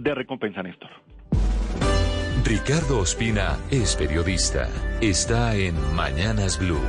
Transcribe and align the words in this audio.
de 0.00 0.14
recompensa, 0.14 0.62
Néstor. 0.62 0.90
Ricardo 2.44 3.00
Ospina 3.00 3.58
es 3.70 3.96
periodista. 3.96 4.68
Está 5.00 5.56
en 5.56 5.74
Mañanas 5.94 6.58
Blue. 6.58 6.80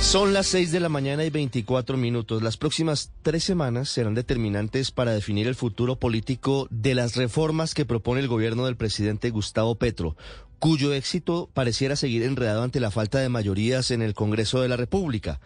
Son 0.00 0.32
las 0.32 0.46
6 0.48 0.72
de 0.72 0.80
la 0.80 0.88
mañana 0.88 1.24
y 1.24 1.30
24 1.30 1.96
minutos. 1.96 2.42
Las 2.42 2.56
próximas 2.56 3.12
tres 3.22 3.44
semanas 3.44 3.90
serán 3.90 4.14
determinantes 4.14 4.90
para 4.90 5.12
definir 5.12 5.46
el 5.46 5.54
futuro 5.54 5.96
político 5.96 6.66
de 6.70 6.94
las 6.94 7.16
reformas 7.16 7.74
que 7.74 7.84
propone 7.84 8.20
el 8.20 8.28
gobierno 8.28 8.64
del 8.64 8.76
presidente 8.76 9.30
Gustavo 9.30 9.76
Petro, 9.76 10.16
cuyo 10.60 10.92
éxito 10.92 11.50
pareciera 11.54 11.96
seguir 11.96 12.22
enredado 12.22 12.62
ante 12.62 12.80
la 12.80 12.90
falta 12.90 13.18
de 13.18 13.30
mayorías 13.30 13.90
en 13.90 14.02
el 14.02 14.14
Congreso 14.14 14.60
de 14.60 14.68
la 14.68 14.76
República. 14.76 15.40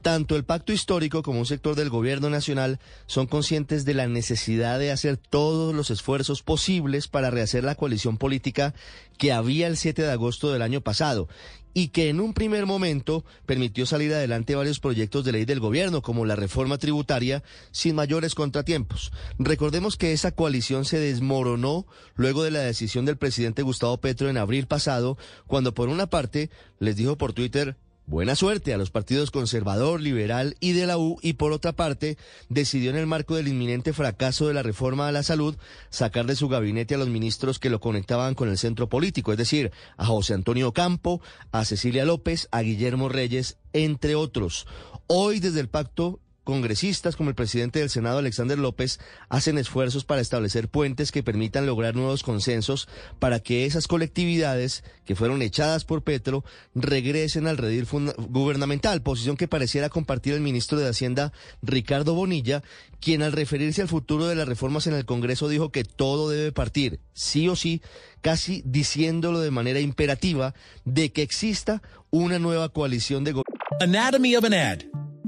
Tanto 0.00 0.36
el 0.36 0.44
pacto 0.44 0.72
histórico 0.72 1.22
como 1.22 1.40
un 1.40 1.46
sector 1.46 1.74
del 1.74 1.90
gobierno 1.90 2.30
nacional 2.30 2.78
son 3.06 3.26
conscientes 3.26 3.84
de 3.84 3.92
la 3.92 4.06
necesidad 4.06 4.78
de 4.78 4.92
hacer 4.92 5.18
todos 5.18 5.74
los 5.74 5.90
esfuerzos 5.90 6.42
posibles 6.42 7.08
para 7.08 7.30
rehacer 7.30 7.64
la 7.64 7.74
coalición 7.74 8.16
política 8.16 8.72
que 9.18 9.32
había 9.32 9.66
el 9.66 9.76
7 9.76 10.00
de 10.00 10.10
agosto 10.10 10.52
del 10.52 10.62
año 10.62 10.80
pasado 10.80 11.28
y 11.74 11.88
que 11.88 12.08
en 12.08 12.20
un 12.20 12.34
primer 12.34 12.66
momento 12.66 13.24
permitió 13.46 13.86
salir 13.86 14.12
adelante 14.12 14.54
varios 14.54 14.80
proyectos 14.80 15.24
de 15.24 15.32
ley 15.32 15.44
del 15.44 15.60
gobierno, 15.60 16.02
como 16.02 16.26
la 16.26 16.36
reforma 16.36 16.78
tributaria, 16.78 17.42
sin 17.70 17.94
mayores 17.94 18.34
contratiempos. 18.34 19.12
Recordemos 19.38 19.96
que 19.96 20.12
esa 20.12 20.32
coalición 20.32 20.84
se 20.84 20.98
desmoronó 20.98 21.86
luego 22.16 22.42
de 22.42 22.50
la 22.50 22.60
decisión 22.60 23.04
del 23.04 23.16
presidente 23.18 23.62
Gustavo 23.62 23.98
Petro 23.98 24.28
en 24.28 24.38
abril 24.38 24.59
pasado, 24.66 25.18
cuando 25.46 25.74
por 25.74 25.88
una 25.88 26.08
parte 26.08 26.50
les 26.78 26.96
dijo 26.96 27.16
por 27.16 27.32
Twitter 27.32 27.76
Buena 28.10 28.34
suerte 28.34 28.74
a 28.74 28.76
los 28.76 28.90
partidos 28.90 29.30
conservador, 29.30 30.00
liberal 30.00 30.56
y 30.58 30.72
de 30.72 30.84
la 30.84 30.98
U 30.98 31.20
y 31.22 31.34
por 31.34 31.52
otra 31.52 31.70
parte 31.70 32.18
decidió 32.48 32.90
en 32.90 32.96
el 32.96 33.06
marco 33.06 33.36
del 33.36 33.46
inminente 33.46 33.92
fracaso 33.92 34.48
de 34.48 34.54
la 34.54 34.64
reforma 34.64 35.06
a 35.06 35.12
la 35.12 35.22
salud 35.22 35.56
sacar 35.90 36.26
de 36.26 36.34
su 36.34 36.48
gabinete 36.48 36.96
a 36.96 36.98
los 36.98 37.08
ministros 37.08 37.60
que 37.60 37.70
lo 37.70 37.78
conectaban 37.78 38.34
con 38.34 38.48
el 38.48 38.58
centro 38.58 38.88
político, 38.88 39.30
es 39.30 39.38
decir, 39.38 39.70
a 39.96 40.06
José 40.06 40.34
Antonio 40.34 40.72
Campo, 40.72 41.20
a 41.52 41.64
Cecilia 41.64 42.04
López, 42.04 42.48
a 42.50 42.62
Guillermo 42.62 43.08
Reyes, 43.08 43.58
entre 43.72 44.16
otros. 44.16 44.66
Hoy 45.06 45.38
desde 45.38 45.60
el 45.60 45.68
pacto 45.68 46.18
congresistas 46.44 47.16
como 47.16 47.30
el 47.30 47.34
presidente 47.34 47.78
del 47.78 47.90
Senado, 47.90 48.18
Alexander 48.18 48.58
López, 48.58 48.98
hacen 49.28 49.58
esfuerzos 49.58 50.04
para 50.04 50.20
establecer 50.20 50.68
puentes 50.68 51.12
que 51.12 51.22
permitan 51.22 51.66
lograr 51.66 51.94
nuevos 51.94 52.22
consensos 52.22 52.88
para 53.18 53.40
que 53.40 53.66
esas 53.66 53.86
colectividades 53.86 54.84
que 55.04 55.14
fueron 55.14 55.42
echadas 55.42 55.84
por 55.84 56.02
Petro 56.02 56.44
regresen 56.74 57.46
al 57.46 57.58
redil 57.58 57.86
gubernamental, 58.28 59.02
posición 59.02 59.36
que 59.36 59.48
pareciera 59.48 59.88
compartir 59.88 60.34
el 60.34 60.40
ministro 60.40 60.78
de 60.78 60.88
Hacienda, 60.88 61.32
Ricardo 61.62 62.14
Bonilla, 62.14 62.62
quien 63.00 63.22
al 63.22 63.32
referirse 63.32 63.82
al 63.82 63.88
futuro 63.88 64.26
de 64.26 64.34
las 64.34 64.48
reformas 64.48 64.86
en 64.86 64.94
el 64.94 65.04
Congreso 65.04 65.48
dijo 65.48 65.70
que 65.70 65.84
todo 65.84 66.30
debe 66.30 66.52
partir, 66.52 67.00
sí 67.12 67.48
o 67.48 67.56
sí, 67.56 67.82
casi 68.20 68.62
diciéndolo 68.64 69.40
de 69.40 69.50
manera 69.50 69.80
imperativa, 69.80 70.54
de 70.84 71.12
que 71.12 71.22
exista 71.22 71.82
una 72.10 72.38
nueva 72.38 72.68
coalición 72.70 73.24
de 73.24 73.42
Anatomy 73.80 74.36
of 74.36 74.44
an 74.44 74.54
ad. 74.54 74.99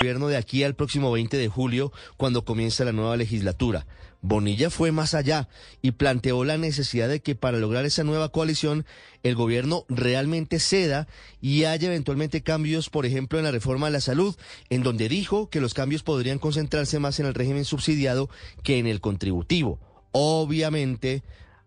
gobierno 0.00 0.28
de 0.28 0.38
aquí 0.38 0.64
al 0.64 0.74
próximo 0.74 1.12
20 1.12 1.36
de 1.36 1.48
julio, 1.48 1.92
cuando 2.16 2.46
comienza 2.46 2.86
la 2.86 2.92
nueva 2.92 3.18
legislatura. 3.18 3.86
Bonilla 4.22 4.70
fue 4.70 4.92
más 4.92 5.12
allá 5.12 5.50
y 5.82 5.90
planteó 5.90 6.42
la 6.44 6.56
necesidad 6.56 7.06
de 7.06 7.20
que 7.20 7.34
para 7.34 7.58
lograr 7.58 7.84
esa 7.84 8.02
nueva 8.02 8.30
coalición 8.30 8.86
el 9.22 9.34
gobierno 9.34 9.84
realmente 9.90 10.58
ceda 10.58 11.06
y 11.42 11.64
haya 11.64 11.88
eventualmente 11.88 12.42
cambios, 12.42 12.88
por 12.88 13.04
ejemplo, 13.04 13.38
en 13.38 13.44
la 13.44 13.50
reforma 13.50 13.88
de 13.88 13.92
la 13.92 14.00
salud, 14.00 14.34
en 14.70 14.82
donde 14.82 15.10
dijo 15.10 15.50
que 15.50 15.60
los 15.60 15.74
cambios 15.74 16.02
podrían 16.02 16.38
concentrarse 16.38 16.98
más 16.98 17.20
en 17.20 17.26
el 17.26 17.34
régimen 17.34 17.66
subsidiado 17.66 18.30
que 18.62 18.78
en 18.78 18.86
el 18.86 19.02
contributivo. 19.02 19.78
Obviamente, 20.12 21.22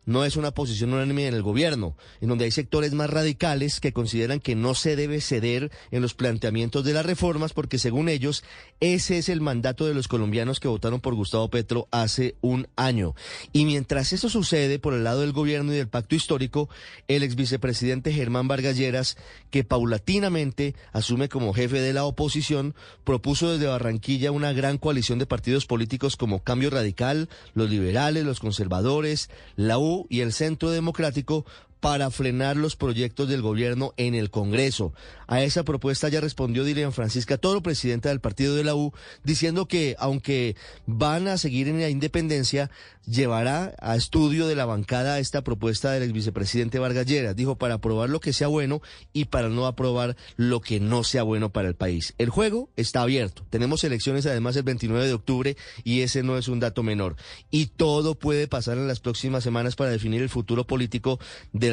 no 0.06 0.26
es 0.26 0.36
una 0.36 0.52
posición 0.52 0.94
unánime 0.94 1.28
en 1.28 1.34
el 1.34 1.42
gobierno, 1.42 1.96
en 2.22 2.30
donde 2.30 2.46
hay 2.46 2.52
sectores 2.52 2.94
más 2.94 3.10
radicales 3.10 3.80
que 3.80 3.94
consideran 3.94 4.40
que 4.40 4.56
no 4.56 4.76
se 4.76 4.96
debe 4.96 5.22
ceder 5.22 5.72
en 5.92 6.02
los 6.02 6.14
planteamientos 6.14 6.84
de 6.84 6.94
las 6.94 7.06
reformas 7.06 7.54
porque 7.54 7.80
según 7.80 8.10
ellos 8.10 8.44
ese 8.80 9.18
es 9.18 9.30
el 9.30 9.42
mandato 9.42 9.86
de 9.86 9.94
los 9.94 10.08
colombianos 10.08 10.60
que 10.60 10.68
votaron 10.68 11.00
por 11.00 11.16
Gustavo 11.16 11.50
Petro 11.50 11.88
hace 11.92 12.36
un 12.42 12.68
año. 12.76 13.16
Y 13.52 13.66
mientras 13.66 14.14
eso 14.14 14.30
sucede 14.30 14.80
por 14.80 14.94
el 14.94 15.04
lado 15.04 15.22
del 15.22 15.32
gobierno 15.32 15.74
y 15.74 15.78
del 15.78 15.88
pacto 15.88 16.16
histórico, 16.16 16.70
el 17.08 17.24
ex 17.24 17.36
vicepresidente 17.36 18.12
Germán 18.12 18.48
Vargas 18.48 18.78
Lleras, 18.78 19.18
que 19.52 19.64
paulatinamente 19.64 20.76
asume 20.92 21.30
como 21.30 21.54
jefe 21.54 21.80
de 21.80 21.94
la 21.94 22.06
oposición, 22.06 22.76
propuso 23.04 23.52
desde 23.52 23.68
Barranquilla 23.68 24.32
una 24.32 24.54
gran 24.54 24.78
coalición 24.78 25.20
de 25.20 25.26
partidos 25.26 25.66
políticos 25.66 26.18
como 26.18 26.44
Cambio 26.44 26.70
Radical, 26.70 27.30
los 27.54 27.70
liberales, 27.70 28.26
los 28.26 28.40
conservadores, 28.40 29.30
la 29.56 29.78
U 29.78 29.93
y 30.10 30.22
el 30.22 30.34
Centro 30.34 30.72
Democrático 30.72 31.46
para 31.84 32.10
frenar 32.12 32.56
los 32.56 32.78
proyectos 32.78 33.28
del 33.28 33.42
gobierno 33.42 33.94
en 33.98 34.16
el 34.16 34.30
Congreso. 34.30 34.94
A 35.28 35.44
esa 35.44 35.64
propuesta 35.64 36.08
ya 36.08 36.22
respondió 36.22 36.64
Dilian 36.64 36.94
Francisca 36.94 37.38
Toro, 37.38 37.62
presidenta 37.62 38.08
del 38.08 38.22
partido 38.22 38.56
de 38.56 38.64
la 38.64 38.74
U, 38.74 38.94
diciendo 39.26 39.68
que 39.68 39.98
aunque 40.00 40.56
van 40.86 41.28
a 41.28 41.38
seguir 41.38 41.68
en 41.68 41.82
la 41.82 41.90
independencia, 41.90 42.72
llevará 43.06 43.76
a 43.80 43.98
estudio 43.98 44.48
de 44.48 44.56
la 44.56 44.66
bancada 44.66 45.20
esta 45.20 45.44
propuesta 45.44 45.92
del 45.92 46.04
ex 46.04 46.14
vicepresidente 46.14 46.80
Vargas 46.80 47.06
Lleras. 47.06 47.36
Dijo 47.36 47.58
para 47.58 47.76
aprobar 47.76 48.10
lo 48.10 48.22
que 48.22 48.32
sea 48.32 48.48
bueno 48.48 48.82
y 49.12 49.26
para 49.26 49.50
no 49.50 49.66
aprobar 49.66 50.16
lo 50.38 50.62
que 50.62 50.80
no 50.80 51.04
sea 51.04 51.24
bueno 51.24 51.52
para 51.52 51.68
el 51.68 51.76
país. 51.76 52.14
El 52.18 52.30
juego 52.30 52.70
está 52.78 53.02
abierto. 53.02 53.46
Tenemos 53.50 53.84
elecciones 53.84 54.26
además 54.26 54.56
el 54.56 54.64
29 54.64 55.06
de 55.06 55.14
octubre 55.14 55.58
y 55.84 56.02
ese 56.02 56.24
no 56.24 56.38
es 56.38 56.48
un 56.48 56.62
dato 56.62 56.82
menor. 56.82 57.18
Y 57.52 57.66
todo 57.66 58.16
puede 58.16 58.48
pasar 58.48 58.78
en 58.78 58.88
las 58.88 59.02
próximas 59.02 59.44
semanas 59.44 59.76
para 59.76 59.92
definir 59.92 60.22
el 60.22 60.30
futuro 60.30 60.66
político 60.66 61.20
de 61.52 61.73